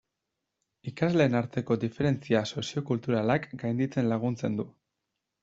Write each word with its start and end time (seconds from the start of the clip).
Ikasleen 0.91 1.37
arteko 1.39 1.77
diferentzia 1.83 2.41
soziokulturalak 2.55 3.47
gainditzen 3.67 4.13
laguntzen 4.15 4.59
du. 4.63 4.69